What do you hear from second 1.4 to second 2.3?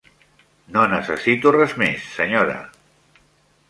res més,